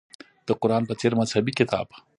د 0.47 0.49
قران 0.61 0.83
په 0.89 0.93
څېر 0.99 1.13
مذهبي 1.21 1.53
کتاب. 1.59 1.87